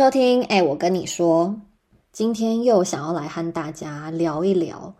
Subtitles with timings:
[0.00, 0.42] 收听。
[0.44, 1.54] 哎，我跟你说，
[2.10, 4.90] 今天又想要来和大家聊一聊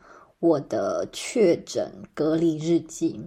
[0.41, 3.19] 我的确诊隔离日记。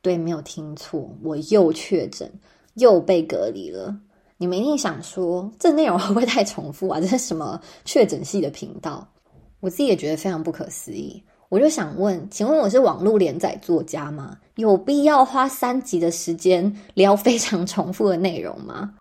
[0.00, 2.30] 对，没有听错，我又确诊，
[2.74, 3.92] 又被隔离了。
[4.36, 7.00] 你们一定想说，这内容会不会太重复啊？
[7.00, 9.04] 这是什么确诊系的频道？
[9.58, 11.20] 我自己也觉得非常不可思议。
[11.48, 14.38] 我就想问，请问我是网络连载作家吗？
[14.54, 18.94] 有必要花三集的时间聊非常重复的内容吗？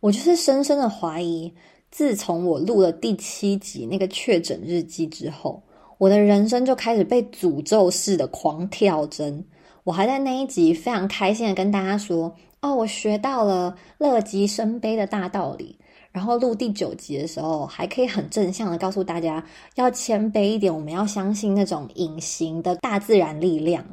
[0.00, 1.52] 我就是深深的怀疑，
[1.90, 5.62] 自从我录了第七集那个确诊日记之后，
[5.98, 9.44] 我的人生就开始被诅咒式的狂跳针。
[9.84, 15.78] 我还在那一集非常开心的跟大家说：“哦，我学到了乐极生悲的大道理。”
[16.10, 19.44] 然后录第九集的时候，还可以很正向的告诉大家
[19.74, 23.84] 要谦卑一点，我们要相信那种隐形的大自然力量。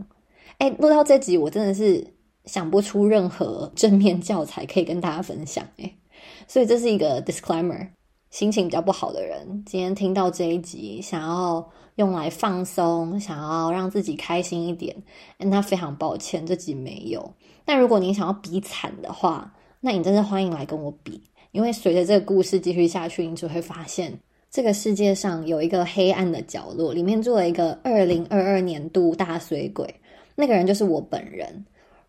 [0.58, 2.06] 哎，录到这集，我真的是
[2.45, 5.66] 想不出任何正面教材可以跟大家分享。
[5.77, 5.94] 哎。
[6.47, 7.88] 所以这是一个 disclaimer。
[8.30, 14.95] 心情比较不好的人，今天听到这一集，想要用来放松，想要让自己开心一点，
[15.38, 17.31] 那非常抱歉，这集没有。
[17.64, 21.21] 但如果你想要比惨的话，那你真的欢迎来跟我比，
[21.52, 24.11] 因为随着这个故事继续下去，你就会发现
[24.49, 29.88] 这个世界上有一个黑暗的角落，里面住了一个二零二二年度大水鬼，
[30.33, 31.64] 那个人就是我本人。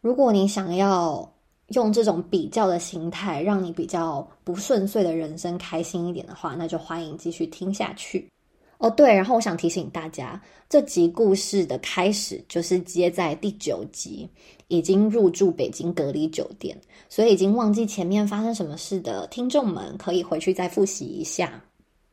[0.04, 1.26] 如果你想要，
[1.68, 8.28] 用这种比较的心态，让你比较不顺遂的人生开心一点的话，那就欢迎继续听下去。
[8.76, 10.38] 哦，对，然后我想提醒大家，
[10.68, 14.28] 这集故事的开始就是接在第九集，
[14.68, 21.58] 已经入住北京隔离酒店，所以已经忘记前面发生什么事的听众们，可以回去再复习一下。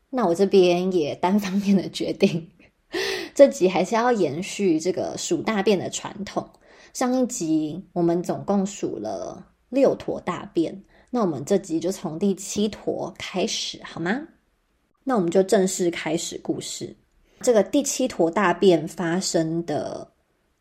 [0.08, 2.48] 那我这边也单方面的决定，
[3.34, 6.48] 这集还是要延续这个数大便的传统。
[6.92, 14.20] 上一集我们总共数了六坨大便，那我们这集就从第七坨开始，好吗？
[15.02, 16.94] 那我们就正式开始故事。
[17.40, 20.06] 这个第七坨大便发生的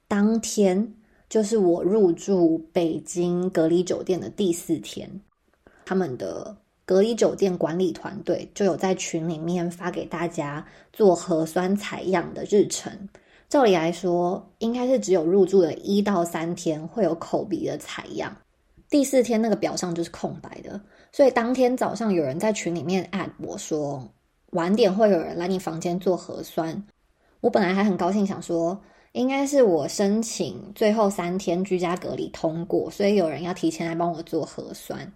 [0.07, 0.95] 当天，
[1.27, 5.21] 就是我入住北京隔离酒店的第四天，
[5.83, 6.55] 他们的
[6.85, 13.09] 隔离酒店管理团队就有在群里面发给大家做核酸采样的日程。
[13.51, 18.33] 照理来说，应该是只有入住的一到三天会有口鼻的采样，
[18.89, 20.79] 第四天那个表上就是空白的。
[21.11, 24.09] 所以当天早上有人在群里面 at 我说，
[24.51, 26.81] 晚点会有人来你房间做核酸。
[27.41, 28.81] 我本来还很高兴，想说
[29.11, 35.11] 应该是我申请最后三天居家隔离通过，所以有人要提前来帮我做核酸。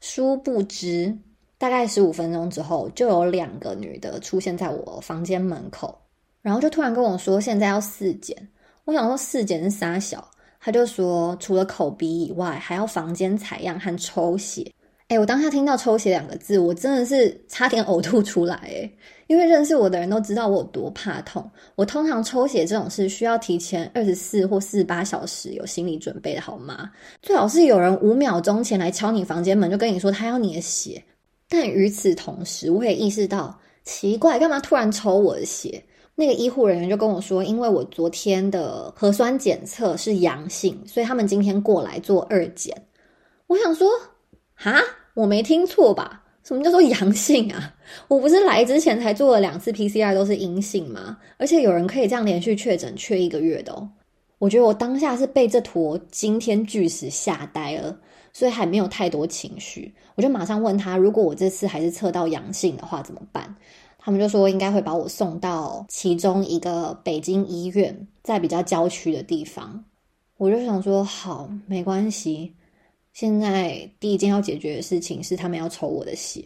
[0.00, 1.16] 殊不知，
[1.56, 5.96] 大概十五分钟之后，就有两个女的出现在我房间门口。
[6.46, 8.36] 然后就突然跟我说，现在要四检。
[8.84, 10.30] 我想说四检是啥小？
[10.60, 14.72] 他就说除了口鼻以外，还要房间采样和抽血。
[15.08, 18.54] 哎，我当下听到抽血两个字，我真的是差点呕吐出来。
[18.64, 18.88] 哎，
[19.26, 21.50] 因为认识我的人都知道我有多怕痛。
[21.74, 26.92] 我通常抽血这种事需要提前二十四或四十八小时有心理准备的好吗？
[27.22, 31.02] 最好是有人五秒钟前来敲你房间门，就跟你说他要你的血。
[31.48, 35.82] 但与此同时，我也意识到奇怪，干嘛突然抽我的血？
[36.18, 42.74] 那个医护人员就跟我说，因为我昨天的核酸检测是阳性，所以他们今天过来做二检。
[43.46, 43.88] 我想说，
[44.54, 44.80] 哈，
[45.14, 46.24] 我没听错吧？
[46.42, 47.74] 什么叫做阳性啊？
[48.08, 51.18] 我不是来之前才做了两次 PCR 都是阴性吗？
[51.36, 53.88] 而且有人可以这样连续确诊缺一个月的哦。
[54.38, 57.98] 我觉得我当下是被这坨惊天巨石吓呆了，
[58.32, 59.94] 所以还没有太多情绪。
[60.14, 63.56] 我就马上问他，如果我这次还是测到阳性的话怎么办？
[64.06, 69.84] 他们就说应该会把我送到其中一个北京医院，在比较郊区的地方。
[70.36, 72.54] 我就想说好，没关系。
[73.12, 76.44] 现在第一件要解决的事情是他们要抽我的血。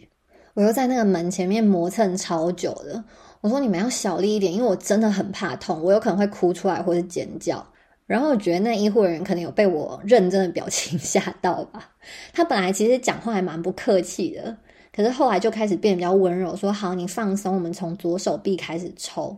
[0.55, 3.03] 我又在那个门前面磨蹭超久的。
[3.41, 7.63] 我说你们要小力一点，因为我真的很怕痛，我有可能会哭出来或者尖叫。
[8.07, 11.91] 然后我觉得那医护人员可能有被我认真的表情 吓到吧。
[12.33, 14.57] 他本来其实讲话还蛮不客气的。
[14.93, 19.37] 可是后来就开始变比较温柔，说好，你放松，我们从左手臂开始抽。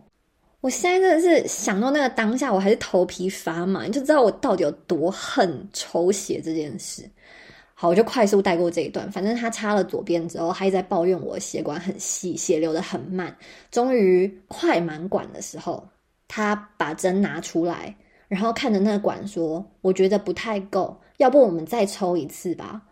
[0.60, 7.08] 我现在真的是想到那个当下，我还是头皮发麻，你就知道我到底有多恨抽血这件事。
[7.74, 9.10] 好，我就快速带过这一段。
[9.12, 13.36] 反正他插了左边之后，他一直在抱怨我血管很细，血流的很慢。
[13.70, 15.86] 终于快满管的时候，
[16.26, 17.94] 他把针拿出来，
[18.26, 22.82] 然后看着那个管说：“我觉得不太够，要不我们再抽一次吧？”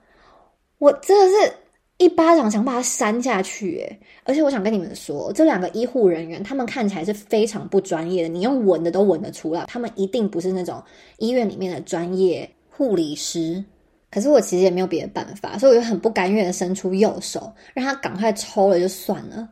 [0.79, 1.53] 我真的是。
[2.03, 10.83] 一巴掌想把它扇下去，诶而且我想跟你们说，这两个医护人员，他们看起来是非常不专业的，你用闻的都闻得出来，他们一定不是那种
[11.19, 13.63] 医院里面的专业护理师。
[14.11, 19.49] 可是我其实也没有别的办法，所以我就很不甘愿的伸出右手，让他赶快抽了就算了。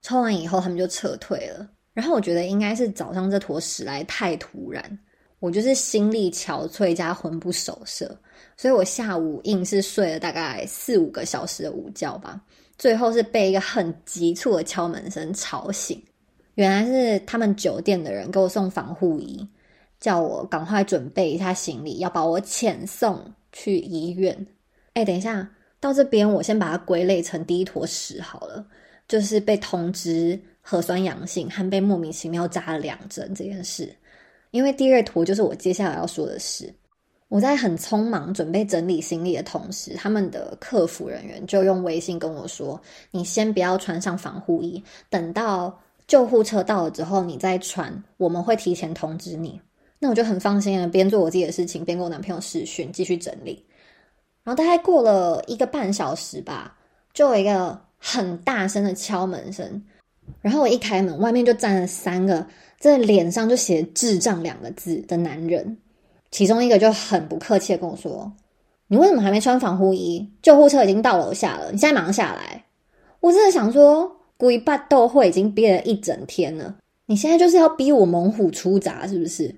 [0.00, 1.68] 抽完以后，他们就撤退了。
[1.92, 4.82] 然后我觉得应该是早上这坨屎来太突然，
[5.38, 8.16] 我就是心力憔悴加魂不守舍，
[8.56, 12.40] 所以我下午硬是睡了大概四五个小时的午觉吧。
[12.78, 16.02] 最后是被一个很急促的敲门声吵醒，
[16.54, 19.46] 原来是他们酒店的人给我送防护衣，
[19.98, 23.22] 叫我赶快准备一下行李，要把我遣送
[23.52, 24.46] 去医院。
[24.94, 25.46] 哎，等一下，
[25.78, 28.66] 到这边我先把它归类成第一坨屎好了，
[29.06, 33.94] 就是被通知核酸阳性和被莫名其妙扎了两针这件事。
[34.52, 36.74] 因为第二坨就是我接下来要说的事。
[37.30, 42.78] 我在很匆忙准备整理行李的同时，他们的客服人员就用微信跟我说
[43.12, 45.78] ：“你先不要穿上防护衣，等到
[46.08, 49.60] 救护车到了之后，你再穿，我们会提前通知你。”
[50.00, 53.64] 那我就很放心的边做我自己的事情，边跟我男朋友视讯继续整理。
[54.42, 56.76] 然后大概过了一个半小时吧，
[57.14, 59.80] 就有一个很大声的敲门声，
[60.40, 62.44] 然后我一开门，外面就站了三个
[62.76, 65.78] 在脸上就写“智障”两个字的男人。
[66.30, 68.32] 其中一个就很不客气的跟我说
[68.88, 70.30] ：“你为什么还没穿防护衣？
[70.42, 72.64] 救护车已经到楼下了，你现在马上下来。”
[73.20, 79.54] 我真的想说，故意办斗会已经憋了一整天了，你现在就是要逼我猛虎出闸是不是？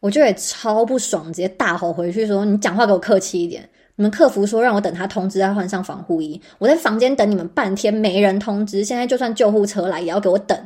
[0.00, 3.68] 我就也超不爽，直接大吼回去说：“你讲话给我客气一点！
[3.96, 10.58] 你们客服说让我等他通知再换上防护衣，我在房间等你们半天没人通知，现在就算救护车来也要给我等。”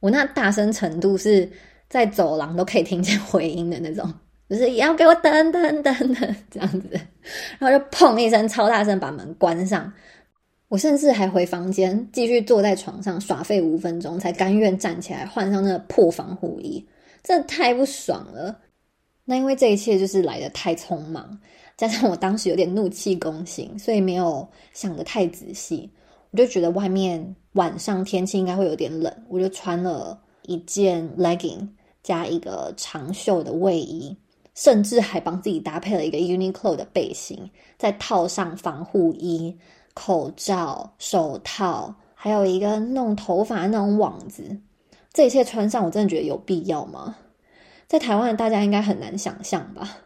[0.00, 1.50] 我那大声程度是
[1.88, 4.10] 在走廊都可以听见回音的那种。
[4.50, 6.90] 就是也要给我等等等等这样子，
[7.60, 9.90] 然后就砰一声超大声把门关上。
[10.66, 16.84] 我甚至还回房间继续坐在床上耍废五分钟，才甘愿站起来换上那个破防护衣。
[17.22, 18.58] 真的太不爽了。
[19.24, 21.38] 那因为这一切就是来的太匆忙，
[21.76, 25.88] 加上我当时有点怒气攻心，所以没有想的太仔细。
[26.32, 31.68] 我就觉得外面晚上天气应该会有点冷，我就穿了一件 legging
[32.02, 34.16] 加一个长袖的卫衣。
[34.54, 39.56] 甚至还帮自己搭配了一个 Uniqlo 的背心，再套上防护衣、
[39.94, 44.56] 口罩、手套，还有一个弄头发那种网子。
[45.12, 47.16] 这一切穿上，我真的觉得有必要吗？
[47.88, 49.98] 在台湾大家应该很难想象吧。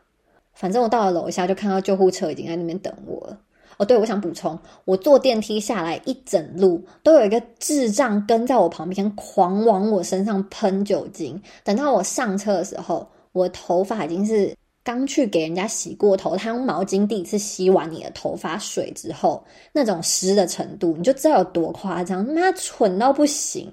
[0.53, 3.39] 反正我到了楼下，就看到救护车已经在那边等我了。
[3.79, 11.43] 哦，对，我想补充，我坐电梯下来一整路，都有一个智障跟在我旁边，狂往我身上喷酒精。
[11.65, 13.09] 等到我上车的时候。
[13.35, 23.73] 我头发已经是刚去给人家洗过头，他用毛巾第一次吸完你的头发水之后，那种湿的程度，你就知道有多夸张，妈蠢到不行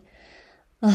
[0.80, 0.90] 啊！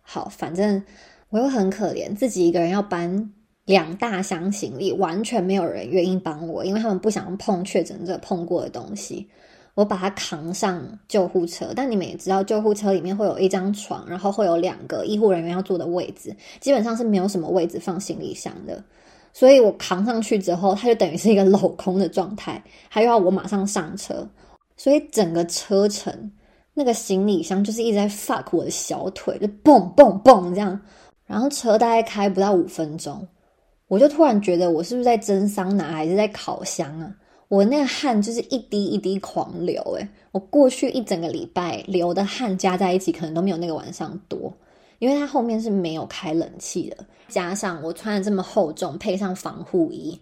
[0.00, 0.82] 好，反正
[1.30, 3.32] 我又很可怜，自己一个人要搬
[3.64, 9.28] 两大箱行李，完全没有人愿意帮我，因为他们不想碰确诊者碰过的东西。
[9.76, 18.82] 我把它扛上救护车，但你们也知道，救护车里面会有一张床，然后会有两个医护人员要坐的位置，基本上是没有什么位置放行李箱的。
[19.34, 24.26] 所以我扛上去之后，它就等于是一个镂空的状态，还要我马上上车，
[24.78, 26.32] 所以整个车程
[26.72, 30.80] 那个行李箱就是一直在 fuck 我的小腿，就蹦蹦蹦这样。
[31.26, 33.28] 然后车大概开不到五分钟，
[33.88, 37.14] 我就突然觉得我是不是在蒸桑拿还是在烤箱啊？
[37.48, 44.52] 我那个汗就是一滴一滴狂流，诶我过去一整个礼拜流的汗加在一起，可能都没有那个晚上多，
[44.98, 50.20] 因为它后面是没有开冷气的，加上我穿的这么厚重，配上防护衣，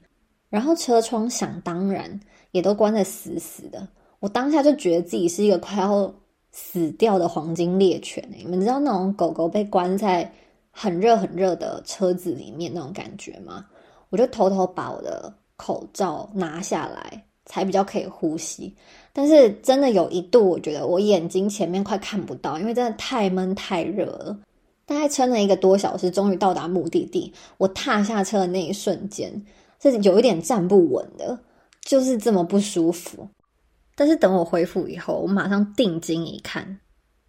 [0.50, 3.88] 然后车窗想当然也都关得死死的，
[4.20, 6.14] 我当下就觉得自己是一个快要
[6.52, 10.30] 死掉的黄金猎犬你们知道那种狗狗被关在
[10.70, 13.64] 很热很热的车子里面那种感觉吗？
[14.10, 15.32] 我就偷偷把我的。
[15.56, 18.74] 口罩拿下来才比较可以呼吸，
[19.12, 24.38] 但是真的有一度，我觉得我眼睛前面快看不到，因为真的太闷太热了。
[24.86, 27.32] 大概撑了一个多小时，终于到达目的地。
[27.56, 29.32] 我踏下车的那一瞬间，
[29.80, 31.38] 是有一点站不稳的，
[31.80, 33.26] 就是这么不舒服。
[33.94, 36.78] 但是等我恢复以后，我马上定睛一看，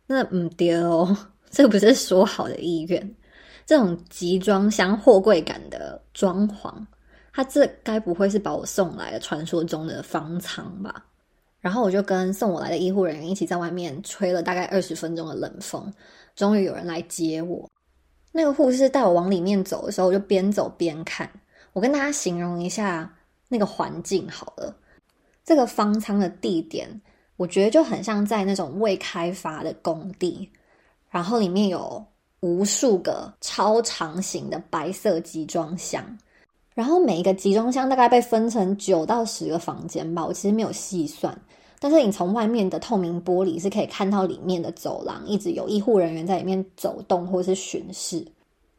[0.07, 1.15] 那唔对哦，
[1.49, 3.15] 这不是说好的医院，
[3.65, 6.73] 这种集装箱货柜感的装潢。
[7.35, 11.05] 他这该不会是把我送来的传说中的方舱吧？
[11.59, 15.93] 然后我就跟送我来的医护人员一起在外面吹了大概二十分钟的冷风，
[16.33, 17.69] 终于有人来接我。
[18.31, 21.29] 那个护士带我往里面走的时候，我就边走边看。
[21.73, 23.13] 我跟大家形容一下
[23.49, 24.73] 那个环境好了。
[25.43, 26.89] 这个方舱的地点，
[27.35, 30.49] 我觉得就很像在那种未开发的工地，
[31.09, 32.01] 然后里面有
[32.39, 36.17] 无数个超长型的白色集装箱。
[36.75, 41.35] 然后每一个集装箱大概被分成九到十个房间吧，我其实没有细算。
[41.79, 48.25] 但是你从外面的透明玻璃是可以看到里面的走廊，一直有医护人员在里面走动或是巡视。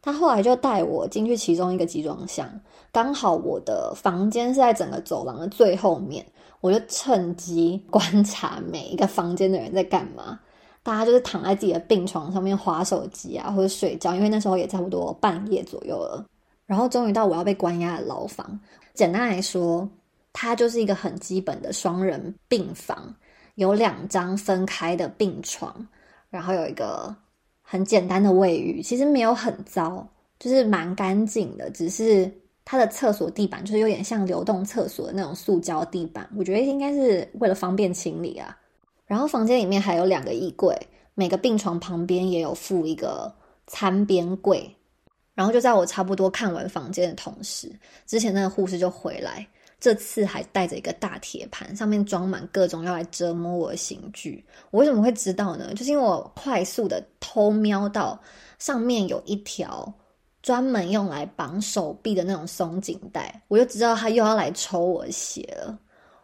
[0.02, 2.48] 他后来就带我进去其中一个集装箱，
[2.92, 6.24] 刚好我的房间是在整个走廊的最后面，
[6.60, 10.38] 我就趁机观察每一个房间的人在干嘛。
[10.82, 16.24] 大家就是躺在自己的病床上面划手机啊，或者睡觉，因为那时候也差不多半夜左右了。
[16.66, 18.58] 然后终于到我要被关押的牢房。
[18.92, 19.88] 简单来说，
[20.32, 23.14] 它就是一个很基本的双人病房，
[23.54, 25.86] 有两张分开的病床，
[26.28, 27.14] 然后有一个
[27.62, 30.06] 很简单的卫浴，其实没有很糟，
[30.38, 31.70] 就是蛮干净的。
[31.70, 32.30] 只是
[32.64, 38.56] 它的厕所地板就是有点像流动厕所的那种塑胶地板，我觉得应该是为了方便清理啊。
[39.06, 40.76] 然后房间里面还有两个衣柜，
[41.14, 43.32] 每个病床旁边也有附一个
[43.66, 44.74] 餐边柜。
[45.36, 47.70] 然后就在我差不多看完房间的同时，
[48.06, 49.46] 之前那个护士就回来，
[49.78, 54.42] 这次还带着一个大铁盘，上面装满各种要来折磨我的刑具。
[54.70, 55.72] 我为什么会知道呢？
[55.74, 58.18] 就是因为我快速的偷瞄到
[58.58, 59.92] 上面有一条
[60.42, 65.78] 专门用来绑手臂的那种松紧带，我就知道他又要来抽我血了。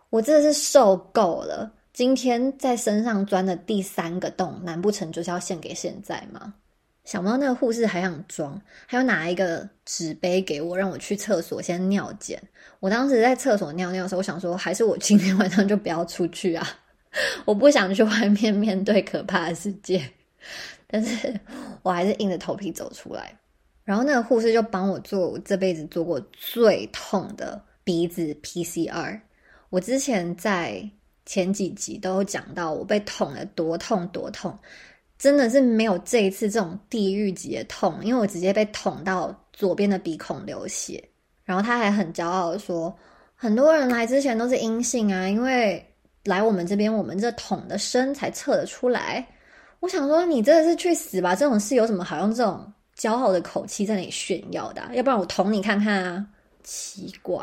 [0.08, 6.54] 我真的是受够了，今天在身上钻的第三个洞，难不成就是要献给现在吗？
[7.04, 12.40] 想不到那个护士还想装，还要拿一个纸杯给我，让我去厕所先尿检。
[12.78, 16.66] 我当时在厕所尿尿的时候，我想说，还是我今天晚上就不要出去啊！
[17.44, 20.02] 我不想去外面面对可怕的世界。
[20.86, 21.40] 但是
[21.82, 23.36] 我还是硬着头皮走出来。
[23.84, 29.20] 然后那个护士就帮我做我这辈子做过最痛的鼻子 PCR。
[29.70, 30.88] 我之前在
[31.26, 34.56] 前几集都有讲到，我被捅了多痛多痛。
[35.22, 41.00] 真的是没有这一次这种地狱级的痛，因为我直接被捅到左边的鼻孔流血。
[41.44, 42.92] 然后他还很骄傲的说，
[43.36, 45.80] 很多人来之前都是阴性啊，因为
[46.24, 49.24] 来我们这边，我们这捅的深才测得出来。
[49.78, 51.36] 我想说，你真的是去死吧！
[51.36, 54.82] 这种事有什么好用这种骄傲的口气在那里炫耀的？
[54.92, 56.26] 要不然我捅你看看啊！
[56.64, 57.40] 奇怪，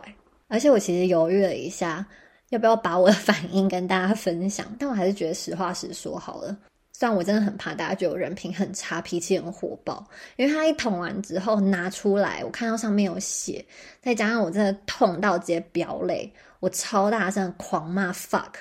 [0.50, 2.06] 而且我其实犹豫了一下，
[2.50, 6.58] 要不要把我的反应跟大家分享，但我还是觉得实话实说好了。
[7.00, 13.66] 虽然我真的很怕大家觉得我人品很差，脾气很火爆，因为他一捅完之后拿出来，我看到上面有血，
[14.02, 16.30] 再加上我真的痛到直接飙泪，
[16.60, 18.52] 我超大声狂骂 fuck，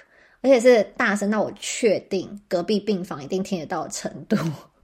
[0.41, 4.37] 而且是大声到我确定隔壁病房一定听得到的程度，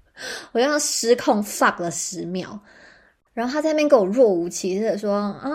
[0.51, 2.59] 我就失控 fuck 了十秒，
[3.35, 5.49] 然后他在那边给我若无其事的说：“啊，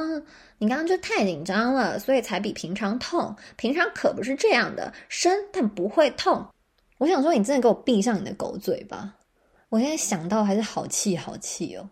[0.58, 6.48] 你刚刚就太紧张了，所以才比平常痛，平常可不是这样的，深但不会痛。”
[7.00, 9.16] 我想说，你真的给我闭上你的狗嘴吧！
[9.70, 11.90] 我现在想到还是好气好气哦。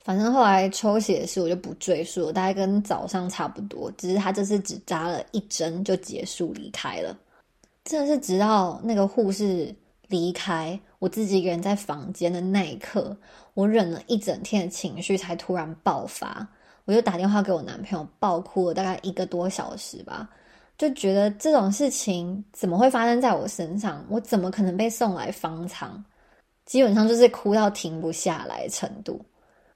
[0.00, 7.16] 反正后来抽血的事我就不赘述了，大概跟早上差不多，只是他这次只扎了一针就结束离开了。
[7.84, 9.74] 真的是直到那个护士
[10.08, 13.16] 离开，我自己一个人在房间的那一刻，
[13.54, 16.46] 我忍了一整天的情绪才突然爆发，
[16.84, 20.28] 我就打电话给我男朋友，爆哭了大概一个多小时吧。
[20.76, 24.04] 就觉得这种事情怎么会发生在我身上？
[24.10, 26.02] 我怎么可能被送来方舱？
[26.66, 29.24] 基本上就是哭到停不下来程度。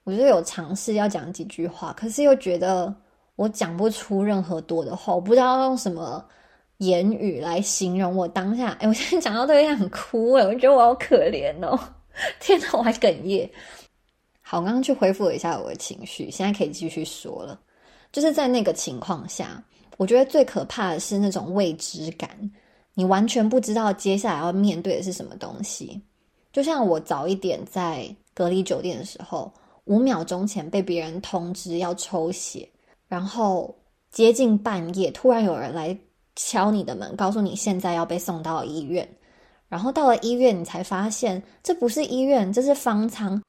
[0.02, 2.92] 我就有尝试要讲几句话，可是又觉得
[3.36, 5.14] 我讲不出任何多的话。
[5.14, 6.24] 我不知道用什么
[6.78, 8.70] 言语来形容我当下。
[8.80, 11.78] 哎，我现在讲到都有点哭哎，我觉得我好可怜哦！
[12.40, 13.48] 天哪，我还哽咽。
[14.42, 17.60] 好，我刚刚去恢复了一下我的情绪，现在可以继续说了。
[18.10, 19.62] 就是在那个情况下。
[19.98, 22.30] 我觉得最可怕的是那种未知感，
[22.94, 26.00] 你完全不知道接下来要面对的是什么东西。
[26.52, 29.52] 就像我早一点在隔离酒店的时候，
[29.84, 32.68] 五秒钟前被别人通知要抽血，
[33.08, 33.74] 然后
[34.10, 35.96] 接近半夜，突然有人来
[36.36, 39.06] 敲你的门，告诉你现在要被送到医院。
[39.68, 43.42] 然后到了医院，你才发现这不是医院，这是方舱。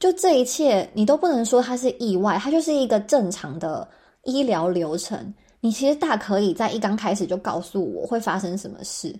[0.00, 3.86] 就这一切，你都不能说它是意外，它就是一个正常的
[4.24, 5.32] 医疗流程。
[5.64, 9.18] 你其实大可以在一刚开始就告诉我会发生什么事，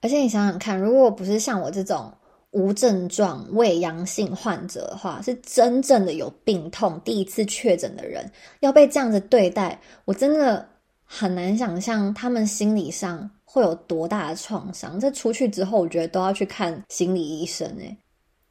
[0.00, 2.12] 而且你想想看，如果不是像我这种
[2.52, 8.30] 无症状未阳性患者的话，是真正的有病痛第一次确诊的人，
[8.60, 10.64] 要被这样子对待，我真的
[11.04, 15.00] 很难想象他们心理上会有多大的创伤。
[15.00, 17.96] 这出去之后，我觉得都要去看心理医生诶，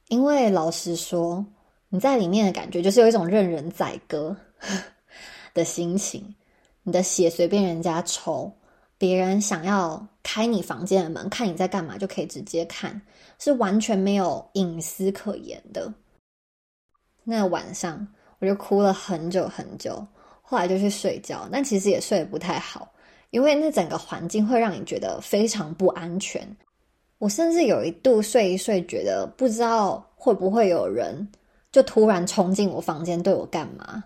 [0.09, 1.45] 因为老实说，
[1.87, 4.35] 你在里面的感觉就是有一种任人宰割
[5.55, 6.21] 的心情。
[6.89, 8.51] 你的血随便人家抽，
[8.97, 12.99] 别人想要开你房间的门看你在干嘛，就可以直接看，
[13.37, 15.93] 是完全没有隐私可言的。
[17.23, 18.07] 那晚上
[18.39, 20.03] 我就哭了很久很久，
[20.41, 22.91] 后来就去睡觉，但其实也睡得不太好，
[23.29, 26.41] 因为那整个环境会让你觉得非常不安全。
[27.19, 31.31] 我甚至有一度睡一睡，觉得不知道会不会有人
[31.71, 34.03] 就突然冲进我房间对我干嘛。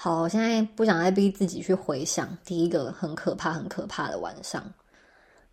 [0.00, 4.62] 好，我现在不想再逼自己去回想第一个很可怕、很可怕的晚上。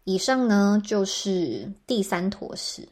[0.03, 2.87] 以上呢就是第三坨屎。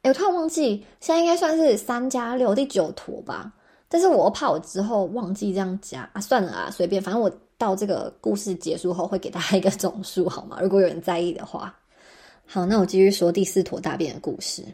[0.00, 3.52] 哎，我突然忘记，现在应该算是三加六第九坨吧。
[3.86, 10.58] 但是我怕我之后忘记这样加啊，算了啊，随便，反正我到这个故事结束后会给大家一个总数，好吗？
[10.62, 11.78] 如果有人在意的话，
[12.46, 14.64] 好，那我继续说第四坨大便的故事。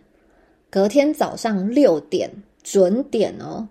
[0.70, 2.30] 隔天早上六点
[2.62, 3.68] 准点哦，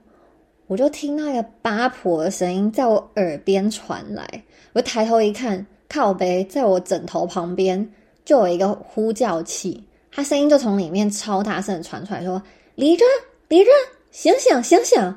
[0.67, 4.27] 我就听那个八婆的声音在我耳边传来，
[4.73, 7.89] 我抬头一看，靠背在我枕头旁边
[8.25, 9.81] 就有一个呼叫器，
[10.11, 12.41] 他声音就从里面超大声传出来，说
[12.75, 13.05] ：“离着，
[13.47, 13.71] 离着，
[14.11, 15.15] 醒醒，醒醒！”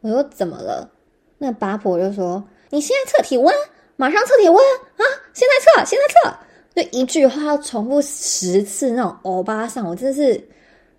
[0.00, 0.90] 我说怎么了？
[1.38, 3.54] 那八婆就说：“你现在测体温，
[3.96, 5.04] 马上测体温啊！
[5.34, 6.38] 现在测，现在测。”
[6.74, 10.48] 就一句话要重复十次，那种欧巴桑，我真的是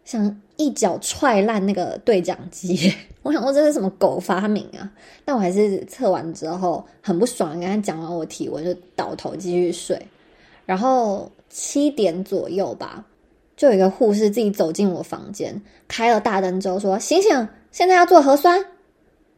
[0.07, 2.89] 想一脚踹烂那个对讲机。
[3.23, 4.89] 我想说这是什么狗发明啊？
[5.25, 10.01] 但我还是测完之后很不爽，跟他讲完我体温就倒头继续睡。
[10.65, 13.03] 然后七点左右吧，
[13.57, 18.63] 就有一个护士自己走进我房间，开了大灯之后说：“醒醒，现在要做核酸。”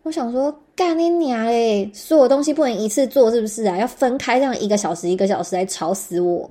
[0.03, 1.89] 我想说，干你娘嘞！
[1.95, 3.75] 所有东西不能一次做，是不是啊？
[3.75, 6.47] 要分开，这样一个小时一个小时来吵死我。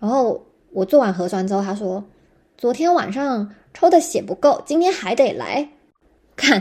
[0.00, 2.02] 然后我做完核酸之后，他说
[2.58, 5.66] ：“昨天晚上抽的血不够，今天还得来。”
[6.34, 6.60] 看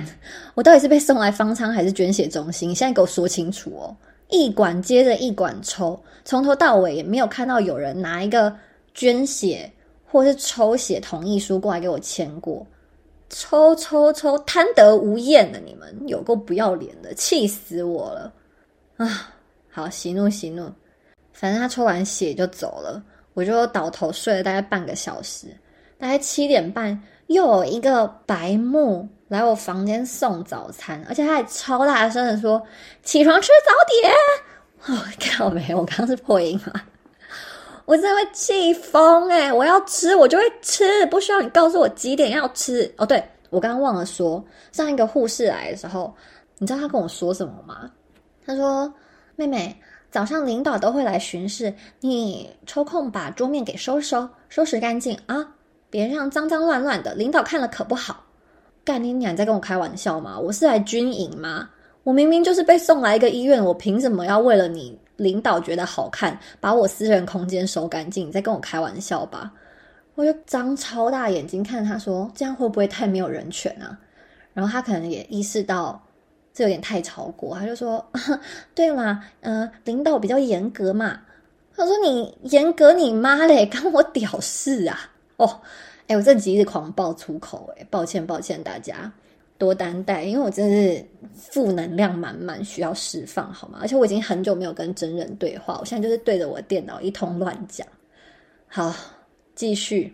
[0.54, 2.74] 我到底是被送来方舱还是捐血中心？
[2.74, 3.96] 现在给我说清楚哦！
[4.30, 8.56] 一管接着一管抽，从头到尾也没有看到有人拿一个
[8.94, 9.72] 捐血
[10.06, 12.66] 或是抽血同意书过来给我签过。
[13.30, 18.32] 抽抽抽，贪得无厌的你们，有够不要脸的，气死我了！
[18.98, 19.34] 啊，
[19.72, 20.72] 好，息怒息怒，
[21.34, 25.48] 反正他抽完血就走了，我就倒头睡了大概半个小时。
[25.98, 32.62] 大概七点半，又有一个白目来我房间送早餐，而且他还超大声的说
[33.04, 34.14] ：“起床吃早点！”
[34.96, 36.86] 哦，看到没，我刚刚是破音啊！
[37.86, 39.52] 我真的会气疯哎！
[39.52, 42.94] 我要吃，我就会吃，不需要你告诉我几点要吃。
[42.98, 46.14] 哦，对我刚刚忘了说，上一个护士来的时候，
[46.58, 47.90] 你知道他跟我说什么吗？
[48.46, 48.94] 他说
[49.36, 49.76] ：“妹妹，
[50.12, 55.48] 早上领导都会来巡视，你抽空把桌面给收收，收拾干净啊，
[55.90, 58.26] 别让脏脏乱乱的，领导看了可不好。”
[58.86, 60.40] 干你娘，在跟我开玩笑吗？
[60.40, 61.70] 我是来军营吗？
[62.04, 64.98] 我明明就是被送来一个医院，我凭什么要为了你？
[65.18, 69.52] 领导觉得好看，把我私人空间收干净，你在跟我开玩笑吧？
[70.16, 73.98] 我就张超大眼睛看他说：“这样会不会太没有人权啊？”
[74.54, 76.02] 然后他可能也意识到
[76.54, 78.04] 这有点太超过，他就说
[78.74, 81.20] ：“对嘛，呃，领导比较严格嘛。”
[81.76, 85.62] 他说：“你严格你妈嘞，关我屌事啊！”哦，
[86.08, 89.12] 哎，我这几日狂爆粗口，哎，抱歉抱歉大家。
[89.60, 91.04] 多担待，因为我真的是
[91.36, 93.80] 负能量满满，需要释放，好吗？
[93.82, 97.88] 而且我已经很久没有跟真人对话，我现在就是对着我电脑一通乱讲。
[98.68, 98.94] 好，
[99.56, 100.14] 继续。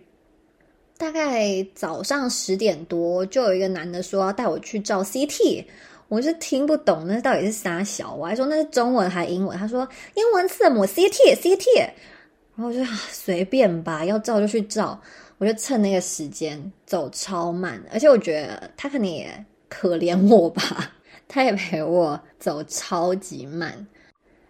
[0.97, 5.65] 大概早上十点多，就有一个男的说要带我去照 CT，
[6.07, 11.89] 我是听不懂那到底是啥小，我还说那是中文还英文，他说英文字母 CT，CT，
[12.55, 14.99] 然后我就随便吧，要照就去照。
[15.39, 20.93] 我就趁那个时间走超慢，而且我觉得他可能也可怜我吧，
[21.27, 23.85] 他也陪我走超级慢，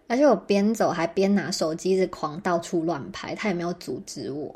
[0.06, 4.54] 而且我边走还边拿手机一直狂到处乱拍，他也没有阻止我。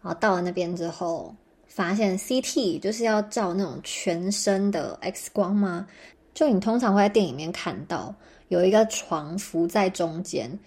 [0.00, 1.34] 然后到了那边之后，
[1.66, 5.86] 发现 CT 就是要照那种全身的 X 光吗？
[6.32, 8.14] 就你通常会在电影里面看到
[8.48, 10.58] 有一个床浮在中间，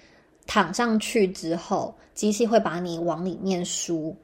[0.50, 4.16] 躺上去之后，机器会把你往里面输。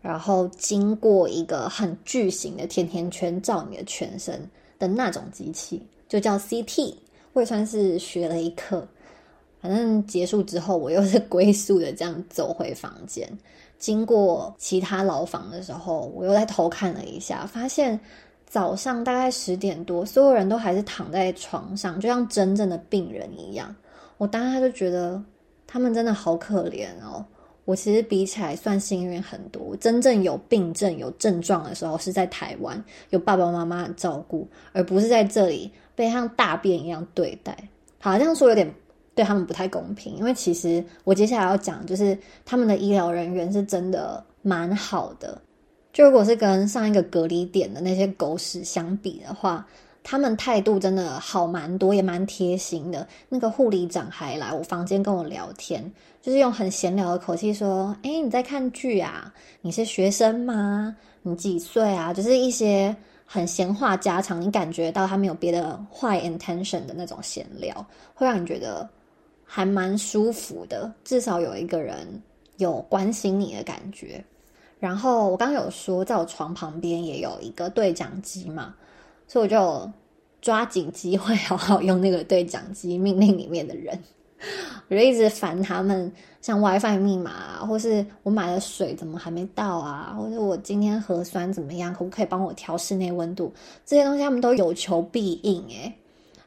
[0.00, 6.94] 然后经过一个很巨型的甜甜圈照你的全身的那种机器，就叫 CT。
[7.34, 8.88] 我也算是学了一课。
[9.60, 13.28] 反正结束之后，我又是龟速的这样走回房间。
[13.78, 18.00] 经过其他牢房的时候，我又在偷看了一下，发现
[18.46, 23.76] 早上大概十点多，所有人都还是躺在床上，就像真正的病人一样。
[24.16, 25.22] 我当时就觉得
[25.66, 27.24] 他们真的好可怜哦。
[27.64, 37.56] 我其实比起来算幸运很多，真正有病症、有症状的时候是在台湾，有爸爸妈妈照顾，而不是在这里被像大便一样对待。
[37.98, 38.72] 好，这样说有点
[39.16, 45.42] 对他们不太公平，因为其实我接下来要讲，就是他们的医疗人员是真的蛮好的。
[45.92, 49.66] 就如果是跟上一个隔离点的那些狗屎相比的话，
[50.08, 53.04] 他们态度真的好蛮多，也蛮贴心的。
[53.28, 55.92] 那个护理长还来我房间跟我聊天，
[56.22, 59.34] 就是用很闲聊的口气说：“哎，你在看剧啊？
[59.62, 60.96] 你是学生吗？
[61.22, 68.88] 你几岁啊？”就是一些很闲话家常，你感觉到他没有别的坏 intention 的那种闲聊，会让你觉得
[69.44, 70.88] 还蛮舒服的。
[71.02, 72.06] 至少有一个人
[72.58, 74.24] 有关心你的感觉。
[74.78, 78.72] 然后我刚刚有说，在我床旁边也有一个对讲机嘛。
[79.26, 79.90] 所以我就
[80.40, 83.98] 抓紧机会 好好用那个对讲机命令里面的人，
[84.88, 86.10] 我就一直烦他们，
[86.40, 93.52] 像 WiFi 密码啊，或是我买的水怎么还没到啊，或者我今天核酸怎么样，可不可以帮我调室内温度？
[93.84, 95.92] 这些东西他们都有求必应诶，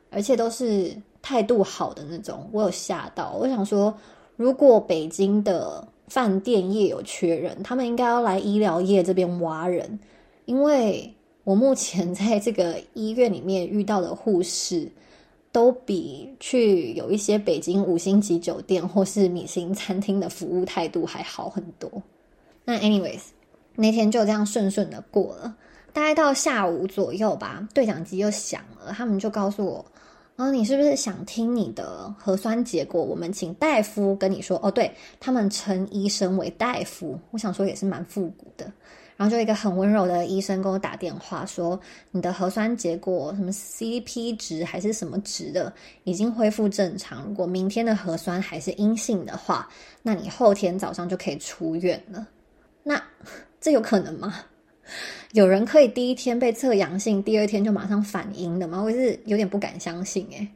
[0.10, 2.50] 而且都是态度好的那种。
[2.54, 3.94] 我有吓到，我想说，
[4.38, 10.00] 如果北京的饭店业有缺人，他们应该要来医疗业这边挖人，
[10.46, 11.14] 因为。
[11.50, 14.88] 我目前在这个医院里面遇到的护士，
[15.52, 21.92] 都比去有一些北京五星级酒店或是米星餐厅的服务态度还好很多。
[22.66, 23.22] 那 anyways，
[23.74, 25.56] 那天就这样顺顺的过了。
[25.92, 29.84] 大概到下午左右吧，对讲机又响了，他们就告诉我
[30.38, 33.02] ：“啊，你是不是想听你的核酸结果？
[33.02, 38.72] 我们请大夫跟你说。”哦，对他们称医生为大夫，我想说也是蛮复古的。
[39.20, 41.78] 然后就一个很温柔的医生跟我打电话说，
[42.12, 45.74] 你的核酸结果什么 CP 值还是什么值的
[46.06, 47.26] 已经恢复正常。
[47.26, 49.68] 如果明天的核酸还是阴性的话，
[50.02, 52.26] 那你后天早上就可以出院了。
[52.82, 53.04] 那
[53.60, 54.36] 这有可能吗？
[55.34, 58.82] 有人可以第一天被测阳性，第二天就马上反阴的吗？
[58.82, 60.48] 我是有点不敢相信诶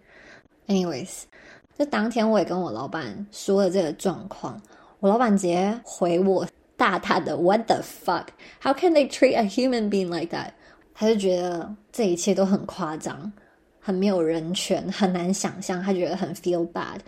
[0.68, 1.24] Anyways，
[1.78, 4.62] 就当天我也跟我老板说了这个状况，
[5.02, 6.48] 我老板直接回我。
[6.84, 8.26] 大大的 What the fuck?
[8.62, 10.50] How can they treat a human being like that?
[10.94, 13.32] 他就觉得这一切都很夸张，
[13.80, 15.82] 很没有人权，很难想象。
[15.82, 17.00] 他觉得很 feel bad。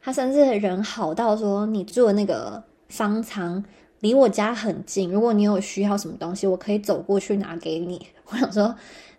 [0.00, 3.62] 他甚至人好到说：“你住的那个方舱
[3.98, 8.06] 离我家很近，如果你有需要什么东西，我可以走过去拿给你。
[8.32, 8.74] ”我想说，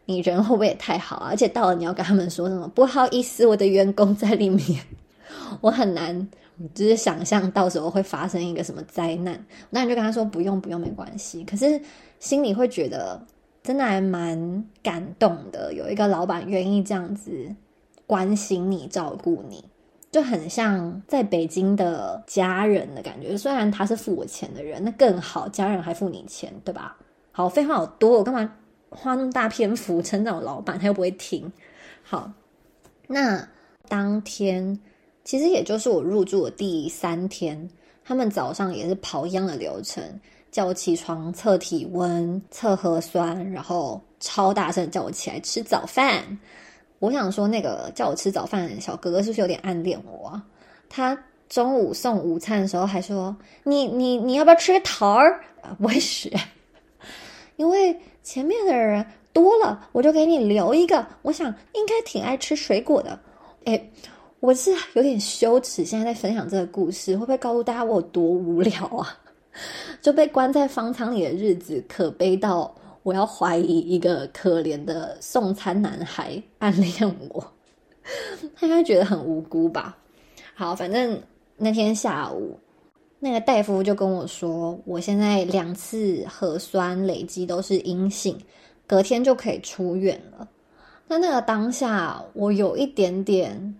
[0.05, 1.27] 你人会不会也太好啊？
[1.29, 2.67] 而且到了你要跟他们说什么？
[2.69, 4.83] 不好意思，我的员工在里面，
[5.61, 6.27] 我很难。
[6.75, 11.43] 就是想象到时候会发生一个什么灾难，那你就跟他说不用不用没关系。
[11.43, 11.81] 可是
[12.19, 13.19] 心里会觉得
[13.63, 17.55] 真的还蛮感动的，有一个老板愿意这样子
[18.05, 19.63] 关心你、照顾你，
[20.11, 23.35] 就很像在北京的家人的感觉。
[23.35, 26.95] 虽然他是付我钱的人，那更好，家人还付你钱，对吧？
[27.31, 28.53] 好，废话好多，我干嘛
[28.89, 30.77] 花那么大篇幅称赞我老板？
[30.77, 31.51] 他又不会听。
[32.03, 32.31] 好，
[33.07, 33.47] 那
[33.87, 34.79] 当天。
[35.23, 37.69] 其实也就是我入住的第三天，
[38.03, 40.03] 他们早上也是跑一样的流程，
[40.51, 46.25] 叫我起床测体温、测核酸，然后超大声叫我起来吃早饭。
[46.97, 50.41] 我想说，那个叫我吃早饭的小哥哥是不是有点暗恋我？
[50.89, 55.43] 他中午送午餐的时候还说：“你你你要不要吃桃儿？”
[55.79, 56.31] 不会学，
[57.57, 61.05] 因为前面的人多了，我就给你留一个。
[61.21, 63.19] 我想应该挺爱吃水果的，
[63.65, 63.89] 哎。
[64.41, 69.15] 我是有点羞耻，现在在分享这个故事，会不会告诉大家我有多无聊啊？
[70.01, 72.73] 就被关在方舱里的日子，可悲到
[73.03, 77.53] 我要怀疑一个可怜的送餐男孩暗恋我，
[78.55, 79.95] 他应该觉得很无辜吧？
[80.55, 81.21] 好，反正
[81.55, 82.57] 那天下午，
[83.19, 88.35] 那个大夫就跟我说，我现在两次核酸累积都是阴性，
[88.87, 90.49] 隔天就可以出院了。
[91.07, 93.75] 那那个当下，我有一点点。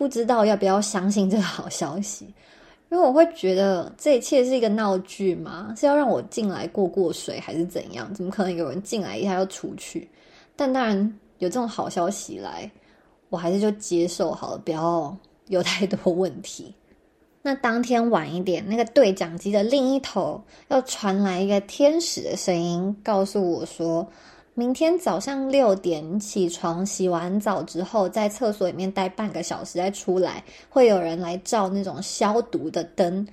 [0.00, 2.24] 不知道要不要相信这个好消息，
[2.88, 5.74] 因为我会觉得这一切是一个闹剧嘛？
[5.76, 8.10] 是要让我进来过过水，还是怎样？
[8.14, 10.08] 怎么可能有人进来一下又出去？
[10.56, 10.96] 但当然
[11.36, 12.70] 有这种好消息来，
[13.28, 15.14] 我还是就接受好了，不要
[15.48, 16.74] 有太多问题。
[17.42, 24.08] 那当天晚一点，那个对讲机的另一头又传来一个天使的声音，告诉我说。
[24.60, 33.26] 明天早上六点起床，洗完澡之后，在厕所里面待半个小时再出来，会有人来照那种消毒的灯。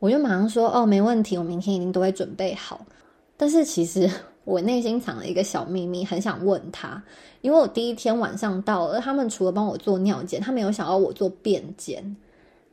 [0.00, 2.84] 我就马上说：“哦，没问题，我明天一定都会准备好。
[3.38, 4.06] ”但是其实
[4.44, 7.02] 我内心藏了一个小秘密，很想问他，
[7.40, 12.04] 因为我第一天晚上到了，他们除了帮我做尿检，他没有想要我做便检。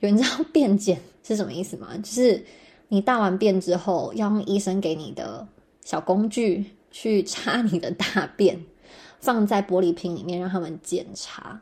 [0.02, 1.88] 有人知道便检是什么意思吗？
[2.04, 2.44] 就是
[2.89, 5.48] 你大完便之后，要用医生给你的
[5.86, 6.66] 小工具。
[6.94, 8.64] 去插你的大便，
[9.20, 11.60] 放在玻璃瓶里面让他们检查。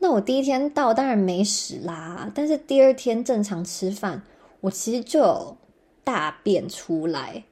[0.00, 4.20] 那我第一天到当然没屎啦，但是第二天正常吃饭，
[4.60, 5.56] 我其实就有
[6.02, 7.44] 大便出来。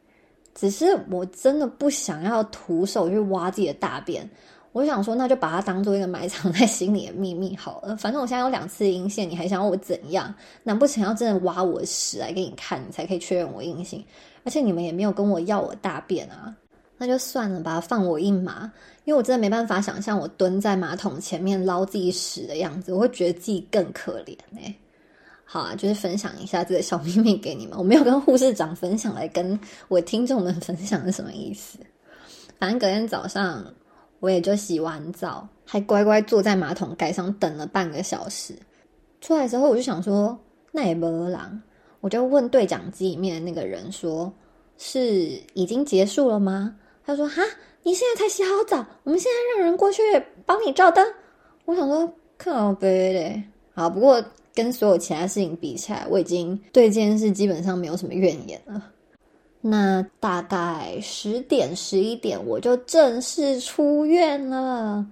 [0.55, 4.29] 只是我真的不想要徒手去挖自己的大便，
[4.73, 7.95] 我想说，那就把它当做一个埋藏在心里的秘密好了。
[7.97, 10.35] 反正我现在有两次阴性，你还想要我怎样？
[10.65, 14.05] 难不成要真的挖我屎来给你看，你才可以确认我阴性？
[14.43, 16.57] 而且你们也没有跟我要我大便啊，
[16.99, 18.71] 那就算了吧，放我一马。
[19.05, 24.75] 因为我真的没办法想象我蹲在马桶前面捞自己屎的样子，我会觉得自己更可怜哎。
[25.45, 27.79] 好啊，就是分享一下这个小秘密给你们。
[27.79, 29.59] 我没有跟护士长分享，来跟
[29.89, 31.79] 我听众们分享是什么意思？
[32.59, 33.65] 反正隔天早上。
[34.21, 38.53] 我也就洗完澡，还乖乖坐在马桶盖上等了半个小时。
[39.21, 40.37] 出来之后，我就想说，
[40.73, 41.63] 那也没狼，
[42.01, 44.33] 我就问对讲机里面的那个人说
[44.77, 46.75] ：“是已经结束了吗？”
[47.09, 47.43] 他说：“哈，
[47.85, 50.03] 你现在才洗好澡，我们现在让人过去
[50.45, 51.07] 帮你照灯。”
[51.65, 53.43] 我想说，靠背嘞。
[53.73, 54.23] 好，不过
[54.55, 58.93] 跟所有其他事情比起来，我已经对这件事基本上没有什么怨言了。
[59.63, 65.07] 那大概十点十一点，我就正式出院了。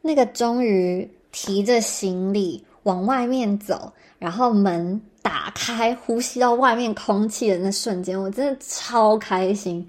[0.00, 9.84] 那个终于提着行李往外面走，然后门打开，呼吸到外面空气的那瞬间，我真的超开心。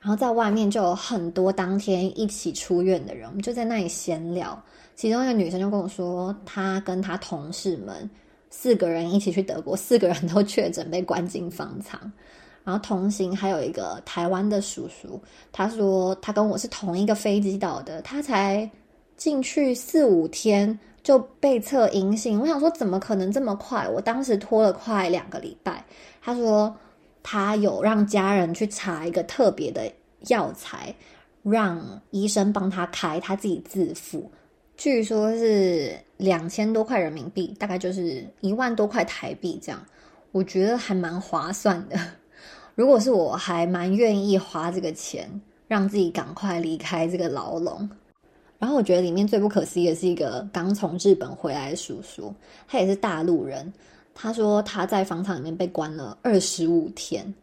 [0.00, 4.60] 然后在外面就有很多当天一起出院的人，我们就在那里闲聊。
[4.96, 8.08] 其中一个女生就跟我说，她跟她同事们
[8.48, 12.00] 四个人一起去德国，四个人都确诊被关进方舱。
[12.62, 18.70] 然后同行还有一个台湾的叔叔，他说他跟我是同一个飞机到的，他才
[19.16, 22.38] 进去四五天就被测阴性。
[22.38, 23.88] 我想说怎么可能这么快？
[23.88, 25.84] 我当时拖了快两个礼拜。
[26.20, 26.74] 他说
[27.22, 29.90] 他有让家人去查一个特别的
[30.28, 30.94] 药材，
[31.42, 34.30] 让医生帮他开，他自己自付，
[34.76, 39.84] 据说是两千多块人民币，大概就是一万多块台币这样。
[40.32, 41.98] 我觉得还蛮划算的。
[42.76, 45.28] 如果是我，还蛮愿意花这个钱，
[45.66, 47.88] 让自己赶快离开这个牢笼。
[48.58, 52.34] 然后我觉得里面最不可思议的是一个刚从日本回来的叔叔，
[52.68, 53.72] 他也是大陆人。
[54.14, 57.34] 他说他在房厂里面被关了二十五天，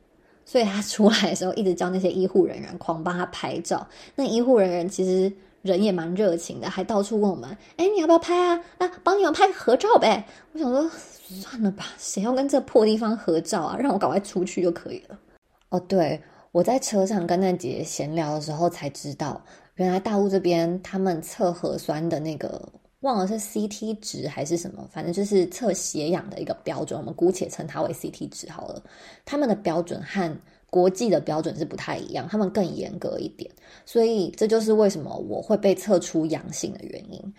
[0.46, 3.88] 所以他出来的时候一直叫那些医护人员狂帮他拍照。
[4.16, 8.62] 那医护人员其实人也蛮热情的，还到处问我们：“哎，你要不要拍啊？
[8.78, 10.90] 啊，帮你们拍个合照呗。”我想说。
[11.30, 13.76] 算了吧，谁要跟这破地方合照啊？
[13.78, 15.20] 让我赶快出去就可以了。
[15.68, 16.22] 哦，对，
[16.54, 19.42] 我在车上跟那姐姐闲聊的时候才知道，
[19.76, 22.66] 原来大陆这边他们测核酸的那个
[23.02, 28.84] 忘了是 CT 值还是什么，反正就是测血氧的一个标准，我们姑且称它为 CT 值好了。
[29.24, 30.36] 他们的标准和
[30.70, 33.50] 国际的标准是不太一样，他们更严格一点，
[33.86, 37.34] 所以这就是为什么我会被测出阳性的原因。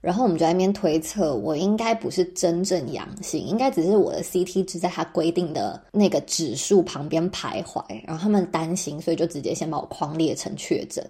[0.00, 7.82] 然后我们就在那边推测，我应该不是真正阳性，应该只是我的 CT 值在它规定的那个指数旁边徘徊。
[8.06, 11.04] 然后他们担心，所以就直接先把我框列成确诊。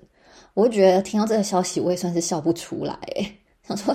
[0.54, 2.98] 我觉得听到这个消息，我也算是笑不出来，
[3.68, 3.94] 想说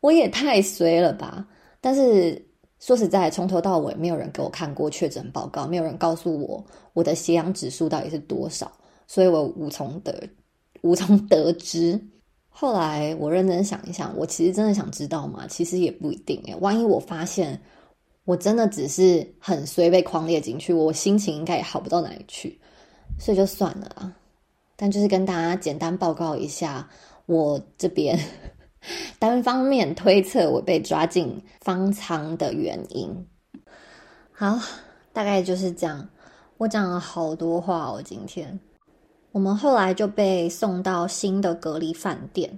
[0.00, 1.46] 我也太衰了吧。
[1.80, 2.40] 但是
[2.78, 8.70] 说实在，从头到尾没有人给我看过确诊报告，没有人告诉我我的血氧指数到底是多少，
[9.06, 10.28] 所以我无从得
[10.82, 11.98] 无从得知。
[12.48, 15.46] 后来我认真想一想，我其实真的想知道吗？
[15.48, 16.54] 其实也不一定诶。
[16.60, 17.58] 万一我发现
[18.24, 22.60] 我真的只是很衰被框列进去，我心情应该也好不到哪里去，
[23.18, 24.14] 所以就算了啊。
[24.76, 26.88] 但就是跟大家简单报告一下，
[27.26, 28.18] 我这边
[29.18, 33.26] 单方面推测我被抓进方舱的原因。
[34.32, 34.58] 好，
[35.12, 36.08] 大概就是这样。
[36.58, 38.58] 我讲了好多话哦，今天。
[39.30, 42.50] 我们后来就被送到新的隔离饭店，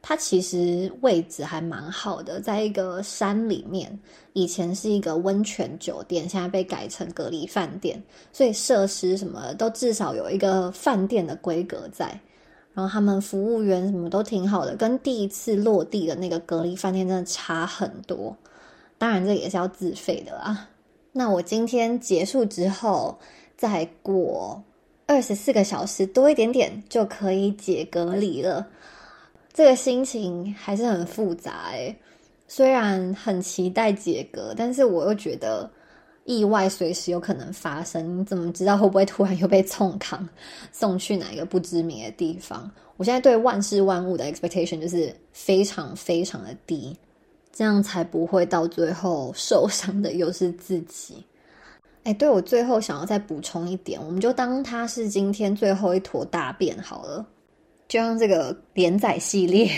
[0.00, 3.98] 它其实位置还蛮好的，在一个山里面。
[4.32, 12.18] 以前是一个温泉酒店，现在被改成隔离饭店，所以设施什么都至少有一个饭店的规格在。
[12.74, 18.36] 然后他们服务员什么都挺好的，跟第一次落地的那个隔离饭店真的差很多。
[18.98, 20.68] 当然这也是要自费的啦。
[21.12, 23.18] 那我今天结束之后
[23.56, 24.62] 再过。
[25.04, 28.66] 二十四个小时多一点点就可以解隔离了，
[29.52, 31.94] 这个心情还是很复杂诶。
[32.46, 35.68] 虽然很期待解隔，但是我又觉得
[36.24, 38.18] 意外随时有可能发生。
[38.20, 40.28] 你怎么知道会不会突然又被冲扛
[40.70, 42.70] 送去哪一个不知名的地方？
[42.96, 46.96] 我现在对万事万物的 expectation 就是非常非常的低，
[47.52, 51.16] 这样才不会到最后受伤的又是自己。
[52.04, 57.26] 哎，对我最后想要再补充一点，我们就当它是今天最后一坨大便好了，
[57.88, 59.70] 就让这个连载系列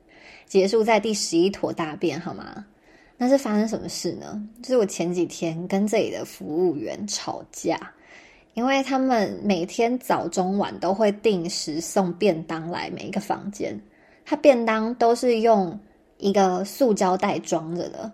[0.46, 2.64] 结束在第十一坨大便好吗？
[3.22, 4.42] 那是发生什么事呢？
[4.62, 7.78] 就是我前几天跟这里的服务员吵架，
[8.54, 13.78] 因为他们每天早中晚都会定时送便当来每一个房间，
[14.24, 15.78] 他便当都是用
[16.16, 18.10] 一个塑胶袋装着的。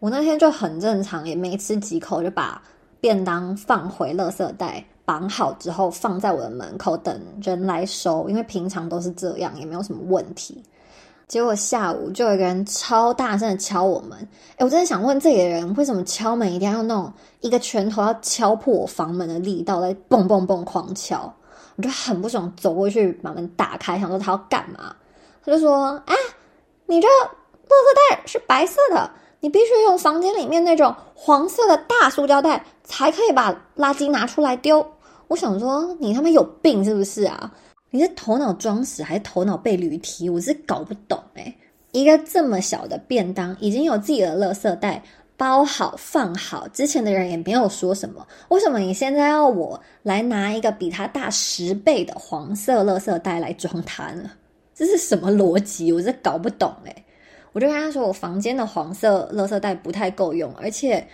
[0.00, 2.62] 我那天就很正常，也没吃几口，就把
[3.00, 10.62] 便当放回垃圾袋，绑好之后放在我的门口等人来收，因为平常都是这样，也没有什么问题。
[11.28, 14.18] 结果下午就有一个人超大声的敲我门，
[14.56, 21.32] 哎，我真的想问这里的人为什么敲门一定要用那种一个拳头要敲破我房门的力道，在蹦蹦蹦狂敲，
[21.76, 24.94] 我就很不爽，走过去把门打开，想说他要干嘛？
[25.44, 26.14] 他就说：“哎，
[26.86, 34.86] 你这垃圾袋是白色的，你必须用房间里面那种黄色的大塑胶袋才可以把垃圾拿出来丢。”
[35.28, 37.50] 我想说，你他妈有病是不是啊？
[37.94, 40.30] 你是头脑装屎还是头脑被驴踢？
[40.30, 41.54] 我是搞不懂哎！
[41.92, 45.02] 一个这么小的便当，已经有自己的垃圾袋
[45.36, 54.30] 包好放好，之前的人也没有说什么，为什么你现在要我来拿一个比它大十倍的黄色垃圾袋来装它呢？
[54.74, 55.92] 这是什么逻辑？
[55.92, 57.04] 我是搞不懂哎！
[57.52, 61.06] 我就跟他说，我房间的黄色垃圾袋不太够用，而且。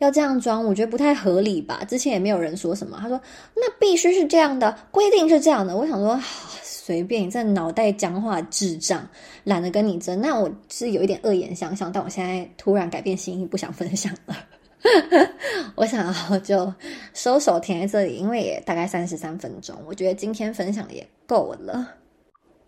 [0.00, 1.84] 要这样装，我觉得不太合理吧？
[1.86, 2.98] 之前也没有人说什么。
[3.00, 3.20] 他说
[3.54, 6.18] ：“那必须是这样的，规定是这样的。”我想说，
[6.64, 9.06] 随便你这脑袋僵化智障，
[9.44, 10.18] 懒得跟你争。
[10.18, 14.34] 那我是有一点恶言相向，但我现在突然改变心意，不想分享了。
[15.76, 16.72] 我想要就
[17.12, 21.86] 收手停在这里，因为也大概三十三分钟，我觉得今天分享也够了。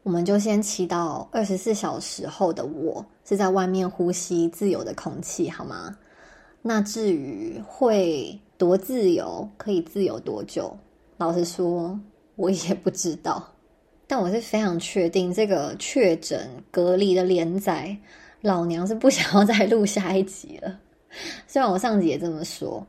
[0.02, 5.96] 我们就先祈祷二十四小时后的我是在外面呼吸自由的空气，好吗？
[6.62, 10.76] 那至于会多自由，可以自由多久？
[11.16, 11.98] 老实说，
[12.36, 13.46] 我也不知道。
[14.06, 17.96] 但我是非常确定，这个确诊隔离的连载，
[18.40, 20.78] 老娘是不想要再录下一集了。
[21.46, 22.86] 虽然我上集也这么说。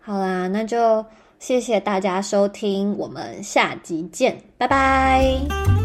[0.00, 1.04] 好啦，那就
[1.38, 5.83] 谢谢大家收听，我们下集见，拜拜。